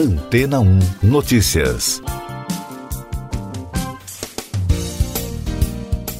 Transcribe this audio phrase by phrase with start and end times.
[0.00, 2.00] Antena 1 Notícias.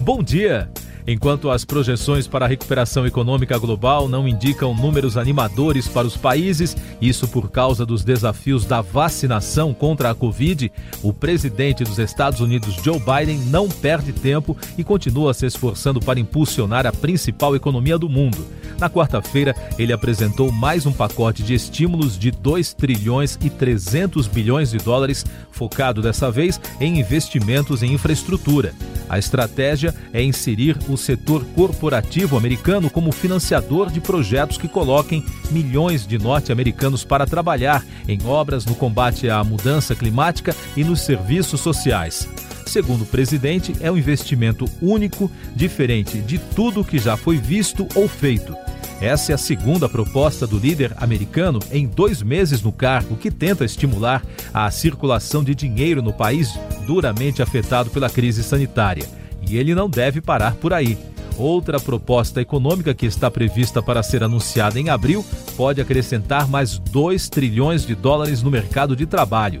[0.00, 0.70] Bom dia!
[1.06, 6.74] Enquanto as projeções para a recuperação econômica global não indicam números animadores para os países,
[7.00, 10.70] isso por causa dos desafios da vacinação contra a Covid,
[11.02, 16.20] o presidente dos Estados Unidos, Joe Biden, não perde tempo e continua se esforçando para
[16.20, 18.46] impulsionar a principal economia do mundo.
[18.78, 24.70] Na quarta-feira, ele apresentou mais um pacote de estímulos de 2 trilhões e 300 bilhões
[24.70, 28.74] de dólares, focado dessa vez em investimentos em infraestrutura.
[29.08, 36.06] A estratégia é inserir o setor corporativo americano como financiador de projetos que coloquem milhões
[36.06, 42.28] de norte-americanos para trabalhar em obras no combate à mudança climática e nos serviços sociais.
[42.66, 48.08] Segundo o presidente, é um investimento único, diferente de tudo que já foi visto ou
[48.08, 48.56] feito.
[49.00, 53.64] Essa é a segunda proposta do líder americano em dois meses no cargo, que tenta
[53.64, 54.22] estimular
[54.54, 59.06] a circulação de dinheiro no país duramente afetado pela crise sanitária.
[59.48, 60.98] E ele não deve parar por aí.
[61.38, 65.24] Outra proposta econômica que está prevista para ser anunciada em abril
[65.56, 69.60] pode acrescentar mais 2 trilhões de dólares no mercado de trabalho.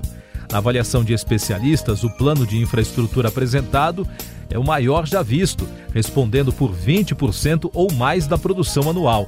[0.50, 4.08] Na avaliação de especialistas, o plano de infraestrutura apresentado
[4.48, 9.26] é o maior já visto, respondendo por 20% ou mais da produção anual.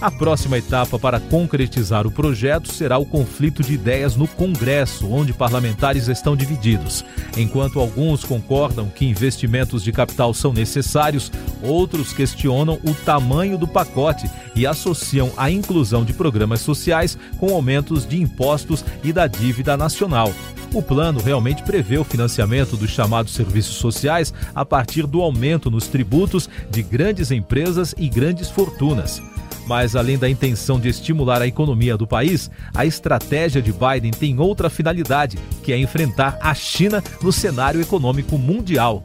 [0.00, 5.32] A próxima etapa para concretizar o projeto será o conflito de ideias no Congresso, onde
[5.32, 7.04] parlamentares estão divididos.
[7.36, 14.30] Enquanto alguns concordam que investimentos de capital são necessários, outros questionam o tamanho do pacote
[14.54, 20.32] e associam a inclusão de programas sociais com aumentos de impostos e da dívida nacional.
[20.72, 25.86] O plano realmente prevê o financiamento dos chamados serviços sociais a partir do aumento nos
[25.86, 29.22] tributos de grandes empresas e grandes fortunas.
[29.66, 34.38] Mas, além da intenção de estimular a economia do país, a estratégia de Biden tem
[34.38, 39.02] outra finalidade, que é enfrentar a China no cenário econômico mundial.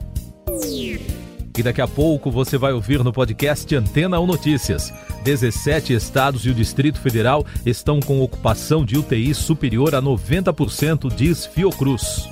[1.57, 4.94] E daqui a pouco você vai ouvir no podcast Antena ou Notícias.
[5.23, 11.45] 17 estados e o Distrito Federal estão com ocupação de UTI superior a 90%, diz
[11.45, 12.29] Fiocruz.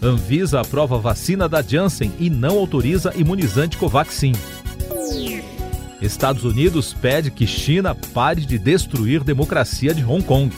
[0.00, 4.34] Anvisa aprova vacina da Janssen e não autoriza imunizante Covaxin.
[6.04, 10.54] Estados Unidos pede que China pare de destruir democracia de Hong Kong.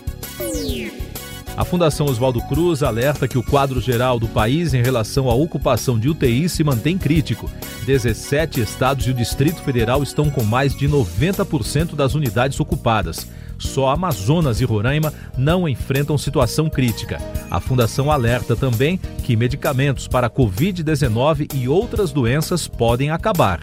[1.56, 5.98] A Fundação Oswaldo Cruz alerta que o quadro geral do país em relação à ocupação
[5.98, 7.50] de UTI se mantém crítico.
[7.86, 13.26] 17 estados e o Distrito Federal estão com mais de 90% das unidades ocupadas.
[13.56, 17.18] Só Amazonas e Roraima não enfrentam situação crítica.
[17.50, 23.62] A Fundação alerta também que medicamentos para Covid-19 e outras doenças podem acabar.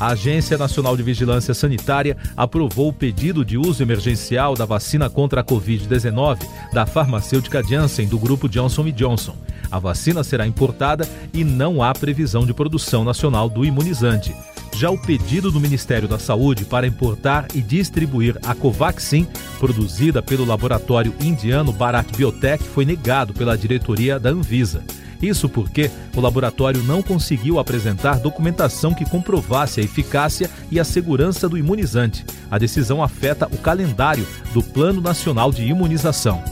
[0.00, 5.42] A Agência Nacional de Vigilância Sanitária aprovou o pedido de uso emergencial da vacina contra
[5.42, 6.38] a Covid-19
[6.72, 9.36] da farmacêutica Janssen do grupo Johnson Johnson.
[9.70, 14.34] A vacina será importada e não há previsão de produção nacional do imunizante.
[14.74, 19.28] Já o pedido do Ministério da Saúde para importar e distribuir a Covaxin,
[19.58, 24.82] produzida pelo laboratório indiano Bharat Biotech, foi negado pela diretoria da Anvisa.
[25.20, 31.48] Isso porque o laboratório não conseguiu apresentar documentação que comprovasse a eficácia e a segurança
[31.48, 32.24] do imunizante.
[32.50, 36.42] A decisão afeta o calendário do Plano Nacional de Imunização.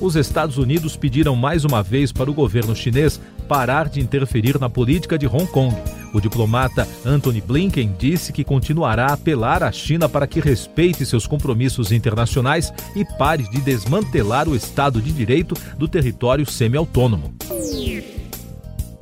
[0.00, 4.70] Os Estados Unidos pediram mais uma vez para o governo chinês parar de interferir na
[4.70, 5.74] política de Hong Kong.
[6.12, 11.26] O diplomata Anthony Blinken disse que continuará a apelar à China para que respeite seus
[11.26, 17.34] compromissos internacionais e pare de desmantelar o Estado de Direito do território semi-autônomo.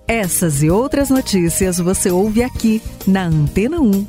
[0.06, 4.06] Essas e outras notícias você ouve aqui na Antena 1.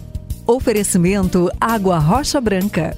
[0.47, 2.95] Oferecimento Água Rocha Branca.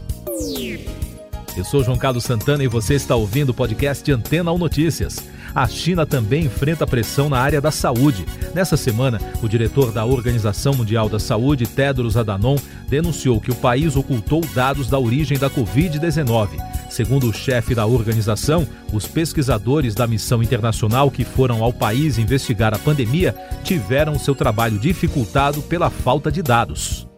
[1.61, 5.17] Eu sou João Carlos Santana e você está ouvindo o podcast Antena 1 Notícias.
[5.53, 8.25] A China também enfrenta pressão na área da saúde.
[8.55, 12.55] Nessa semana, o diretor da Organização Mundial da Saúde, Tedros Adhanom,
[12.89, 16.49] denunciou que o país ocultou dados da origem da Covid-19.
[16.89, 22.73] Segundo o chefe da organização, os pesquisadores da missão internacional que foram ao país investigar
[22.73, 27.10] a pandemia tiveram seu trabalho dificultado pela falta de dados.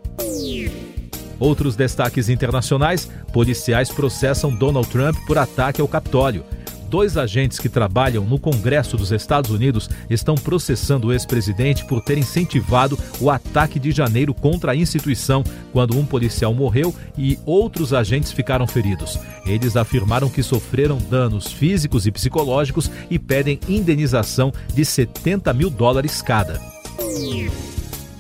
[1.44, 6.46] Outros destaques internacionais: policiais processam Donald Trump por ataque ao Capitólio
[6.94, 12.20] dois agentes que trabalham no Congresso dos Estados Unidos estão processando o ex-presidente por ter
[12.20, 18.32] incentivado o ataque de janeiro contra a instituição, quando um policial morreu e outros agentes
[18.32, 19.18] ficaram feridos.
[19.44, 26.22] Eles afirmaram que sofreram danos físicos e psicológicos e pedem indenização de 70 mil dólares
[26.22, 26.62] cada.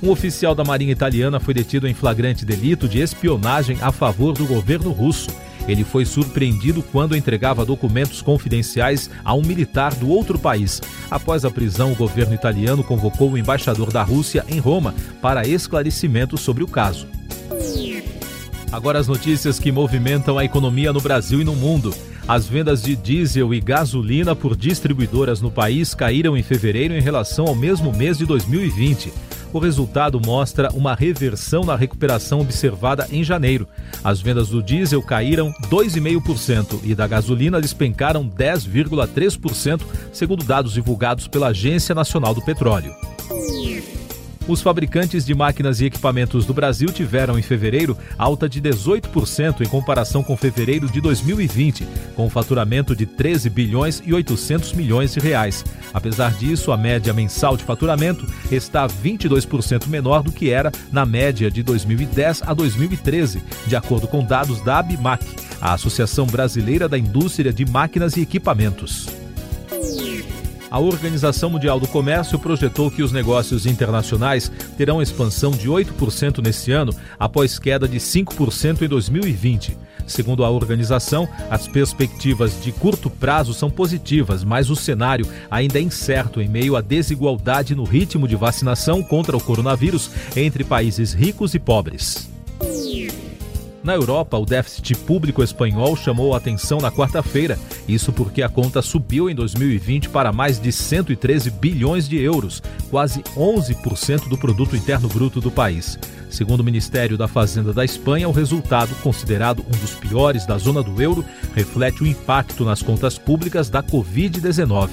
[0.03, 4.45] Um oficial da Marinha Italiana foi detido em flagrante delito de espionagem a favor do
[4.45, 5.29] governo russo.
[5.65, 10.81] Ele foi surpreendido quando entregava documentos confidenciais a um militar do outro país.
[11.09, 16.37] Após a prisão, o governo italiano convocou o embaixador da Rússia em Roma para esclarecimento
[16.37, 17.07] sobre o caso.
[18.73, 21.95] Agora as notícias que movimentam a economia no Brasil e no mundo.
[22.27, 27.45] As vendas de diesel e gasolina por distribuidoras no país caíram em fevereiro em relação
[27.45, 29.32] ao mesmo mês de 2020.
[29.53, 33.67] O resultado mostra uma reversão na recuperação observada em janeiro.
[34.03, 41.49] As vendas do diesel caíram 2,5% e da gasolina despencaram 10,3%, segundo dados divulgados pela
[41.49, 42.91] Agência Nacional do Petróleo.
[44.45, 49.69] Os fabricantes de máquinas e equipamentos do Brasil tiveram em fevereiro alta de 18% em
[49.69, 55.63] comparação com fevereiro de 2020, com faturamento de 13 bilhões e 800 milhões de reais.
[55.93, 61.49] Apesar disso, a média mensal de faturamento está 22% menor do que era na média
[61.49, 65.25] de 2010 a 2013, de acordo com dados da ABMAC,
[65.61, 69.22] a Associação Brasileira da Indústria de Máquinas e Equipamentos.
[70.73, 76.71] A Organização Mundial do Comércio projetou que os negócios internacionais terão expansão de 8% neste
[76.71, 79.77] ano, após queda de 5% em 2020.
[80.07, 85.81] Segundo a organização, as perspectivas de curto prazo são positivas, mas o cenário ainda é
[85.83, 91.53] incerto em meio à desigualdade no ritmo de vacinação contra o coronavírus entre países ricos
[91.53, 92.27] e pobres.
[93.83, 97.59] Na Europa, o déficit público espanhol chamou a atenção na quarta-feira.
[97.85, 103.21] Isso porque a conta subiu em 2020 para mais de 113 bilhões de euros, quase
[103.35, 105.99] 11% do produto interno bruto do país.
[106.29, 110.81] Segundo o Ministério da Fazenda da Espanha, o resultado, considerado um dos piores da zona
[110.81, 114.91] do euro, reflete o impacto nas contas públicas da Covid-19.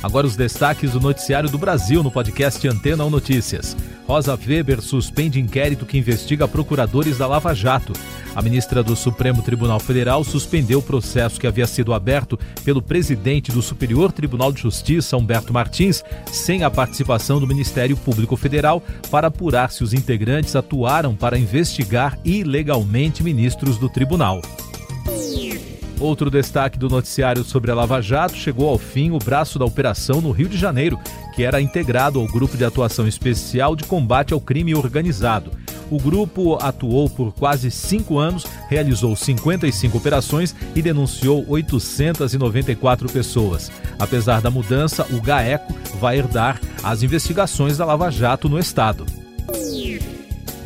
[0.00, 3.76] Agora os destaques do noticiário do Brasil no podcast Antena 1 Notícias.
[4.06, 7.92] Rosa Weber suspende inquérito que investiga procuradores da Lava Jato.
[8.36, 13.50] A ministra do Supremo Tribunal Federal suspendeu o processo que havia sido aberto pelo presidente
[13.50, 19.26] do Superior Tribunal de Justiça, Humberto Martins, sem a participação do Ministério Público Federal, para
[19.26, 24.40] apurar se os integrantes atuaram para investigar ilegalmente ministros do tribunal.
[25.98, 30.20] Outro destaque do noticiário sobre a Lava Jato chegou ao fim o braço da operação
[30.20, 30.98] no Rio de Janeiro,
[31.34, 35.50] que era integrado ao Grupo de Atuação Especial de Combate ao Crime Organizado.
[35.90, 43.70] O grupo atuou por quase cinco anos, realizou 55 operações e denunciou 894 pessoas.
[43.98, 49.06] Apesar da mudança, o GAECO vai herdar as investigações da Lava Jato no Estado.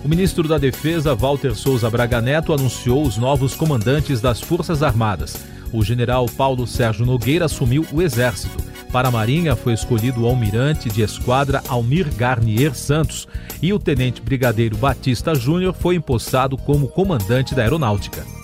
[0.02, 5.36] O ministro da Defesa, Walter Souza Braga Neto, anunciou os novos comandantes das Forças Armadas.
[5.72, 8.56] O general Paulo Sérgio Nogueira assumiu o Exército.
[8.90, 13.28] Para a Marinha foi escolhido o almirante de esquadra Almir Garnier Santos
[13.62, 18.39] e o tenente brigadeiro Batista Júnior foi empossado como comandante da Aeronáutica.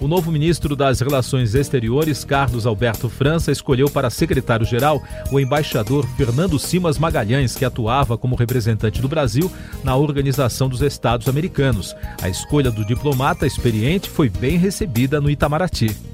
[0.00, 6.58] O novo ministro das Relações Exteriores, Carlos Alberto França, escolheu para secretário-geral o embaixador Fernando
[6.58, 9.52] Simas Magalhães, que atuava como representante do Brasil
[9.84, 11.94] na Organização dos Estados Americanos.
[12.22, 16.09] A escolha do diplomata experiente foi bem recebida no Itamaraty.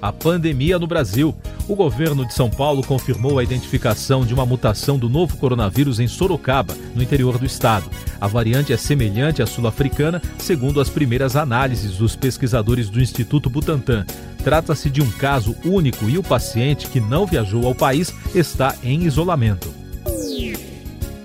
[0.00, 1.34] A pandemia no Brasil.
[1.68, 6.06] O governo de São Paulo confirmou a identificação de uma mutação do novo coronavírus em
[6.06, 7.90] Sorocaba, no interior do estado.
[8.20, 14.06] A variante é semelhante à sul-africana, segundo as primeiras análises dos pesquisadores do Instituto Butantan.
[14.42, 19.02] Trata-se de um caso único e o paciente, que não viajou ao país, está em
[19.02, 19.68] isolamento.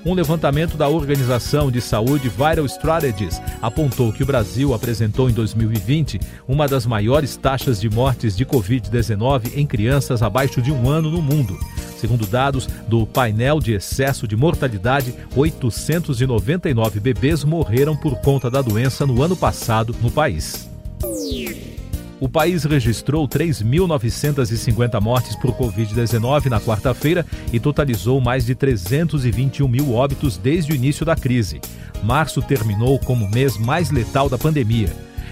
[0.05, 6.19] Um levantamento da Organização de Saúde Viral Strategies apontou que o Brasil apresentou em 2020
[6.45, 11.21] uma das maiores taxas de mortes de Covid-19 em crianças abaixo de um ano no
[11.21, 11.57] mundo.
[11.97, 19.05] Segundo dados do painel de excesso de mortalidade, 899 bebês morreram por conta da doença
[19.05, 20.69] no ano passado no país.
[22.23, 29.93] O país registrou 3.950 mortes por Covid-19 na quarta-feira e totalizou mais de 321 mil
[29.93, 31.59] óbitos desde o início da crise.
[32.01, 34.87] Março terminou como o mês mais letal da pandemia.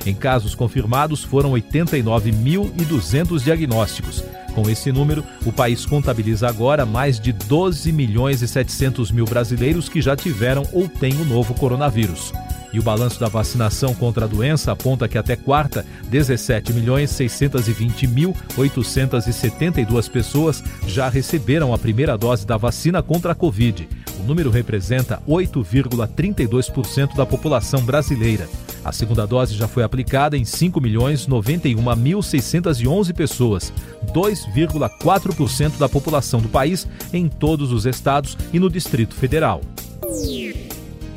[0.05, 4.21] Em casos confirmados, foram 89.200 diagnósticos.
[4.53, 9.87] Com esse número, o país contabiliza agora mais de 12 milhões e 700 mil brasileiros
[9.87, 12.33] que já tiveram ou têm o novo coronavírus.
[12.73, 18.07] E o balanço da vacinação contra a doença aponta que até quarta, 17 milhões 620
[18.07, 23.87] mil 872 pessoas já receberam a primeira dose da vacina contra a Covid.
[24.19, 28.47] O número representa 8,32% da população brasileira.
[28.83, 33.71] A segunda dose já foi aplicada em 5 milhões 91.611 pessoas,
[34.13, 39.61] 2,4% da população do país em todos os estados e no Distrito Federal.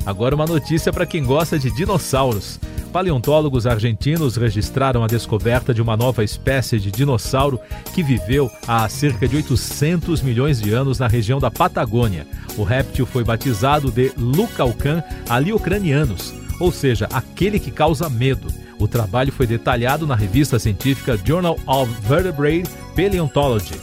[0.05, 2.59] Agora uma notícia para quem gosta de dinossauros.
[2.93, 7.59] paleontólogos argentinos registraram a descoberta de uma nova espécie de dinossauro
[7.93, 12.27] que viveu há cerca de 800 milhões de anos na região da Patagônia.
[12.55, 18.47] O réptil foi batizado de Lucalcan aliocranianus, ou seja, aquele que causa medo.
[18.79, 23.79] O trabalho foi detalhado na revista científica Journal of Vertebrate Paleontology.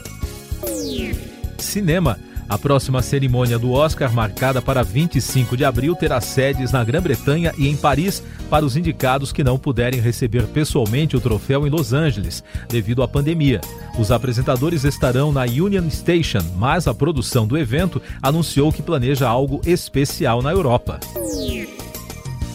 [1.59, 2.19] Cinema.
[2.49, 7.67] A próxima cerimônia do Oscar, marcada para 25 de abril, terá sedes na Grã-Bretanha e
[7.67, 12.45] em Paris para os indicados que não puderem receber pessoalmente o troféu em Los Angeles,
[12.69, 13.59] devido à pandemia.
[13.99, 19.63] Os apresentadores estarão na Union Station, mas a produção do evento anunciou que planeja algo
[19.65, 21.01] especial na Europa.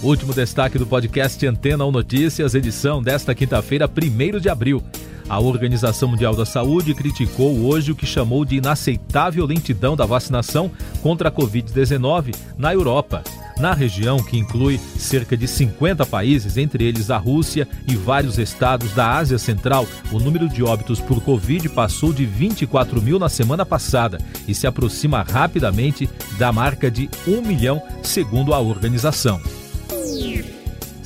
[0.04, 4.84] Último destaque do podcast Antena 1 Notícias, edição desta quinta-feira, 1 de abril.
[5.28, 10.72] A Organização Mundial da Saúde criticou hoje o que chamou de inaceitável lentidão da vacinação
[11.02, 13.24] contra a Covid-19 na Europa.
[13.58, 18.92] Na região, que inclui cerca de 50 países, entre eles a Rússia e vários estados
[18.92, 23.66] da Ásia Central, o número de óbitos por Covid passou de 24 mil na semana
[23.66, 29.42] passada e se aproxima rapidamente da marca de 1 milhão, segundo a organização.